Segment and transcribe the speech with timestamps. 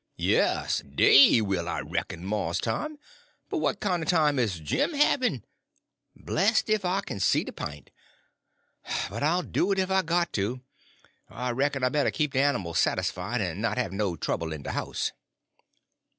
[0.17, 2.97] "Yes, dey will, I reck'n, Mars Tom,
[3.51, 5.43] but what kine er time is Jim havin'?
[6.15, 7.91] Blest if I kin see de pint.
[9.11, 10.61] But I'll do it ef I got to.
[11.29, 14.71] I reck'n I better keep de animals satisfied, en not have no trouble in de
[14.71, 15.11] house."